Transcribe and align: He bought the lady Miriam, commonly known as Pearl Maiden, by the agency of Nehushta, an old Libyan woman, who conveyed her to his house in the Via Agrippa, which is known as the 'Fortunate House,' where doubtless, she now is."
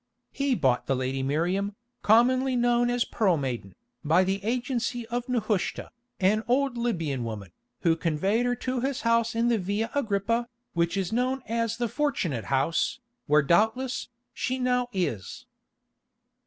He 0.31 0.55
bought 0.55 0.87
the 0.87 0.95
lady 0.95 1.21
Miriam, 1.21 1.75
commonly 2.01 2.55
known 2.55 2.89
as 2.89 3.05
Pearl 3.05 3.37
Maiden, 3.37 3.75
by 4.03 4.23
the 4.23 4.43
agency 4.43 5.05
of 5.09 5.29
Nehushta, 5.29 5.91
an 6.19 6.43
old 6.47 6.75
Libyan 6.75 7.23
woman, 7.23 7.51
who 7.81 7.95
conveyed 7.95 8.47
her 8.47 8.55
to 8.55 8.79
his 8.79 9.01
house 9.01 9.35
in 9.35 9.49
the 9.49 9.59
Via 9.59 9.91
Agrippa, 9.93 10.47
which 10.73 10.97
is 10.97 11.13
known 11.13 11.43
as 11.47 11.77
the 11.77 11.87
'Fortunate 11.87 12.45
House,' 12.45 12.99
where 13.27 13.43
doubtless, 13.43 14.09
she 14.33 14.57
now 14.57 14.87
is." 14.91 15.45